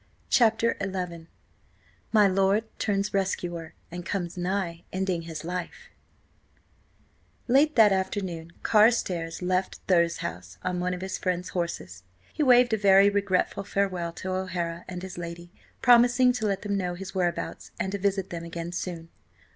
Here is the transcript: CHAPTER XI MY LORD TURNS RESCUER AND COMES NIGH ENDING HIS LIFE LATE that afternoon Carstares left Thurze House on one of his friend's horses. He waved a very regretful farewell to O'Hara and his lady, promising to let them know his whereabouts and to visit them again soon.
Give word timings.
CHAPTER 0.31 0.75
XI 0.81 1.27
MY 2.11 2.27
LORD 2.27 2.63
TURNS 2.79 3.13
RESCUER 3.13 3.75
AND 3.91 4.03
COMES 4.03 4.35
NIGH 4.35 4.83
ENDING 4.91 5.21
HIS 5.21 5.43
LIFE 5.45 5.91
LATE 7.47 7.75
that 7.75 7.91
afternoon 7.91 8.51
Carstares 8.63 9.43
left 9.43 9.79
Thurze 9.87 10.17
House 10.21 10.57
on 10.63 10.79
one 10.79 10.95
of 10.95 11.01
his 11.01 11.19
friend's 11.19 11.49
horses. 11.49 12.01
He 12.33 12.41
waved 12.41 12.73
a 12.73 12.77
very 12.77 13.11
regretful 13.11 13.63
farewell 13.63 14.11
to 14.13 14.31
O'Hara 14.31 14.85
and 14.87 15.03
his 15.03 15.19
lady, 15.19 15.51
promising 15.83 16.31
to 16.33 16.47
let 16.47 16.63
them 16.63 16.75
know 16.77 16.95
his 16.95 17.13
whereabouts 17.13 17.69
and 17.79 17.91
to 17.91 17.99
visit 17.99 18.31
them 18.31 18.43
again 18.43 18.71
soon. 18.71 19.09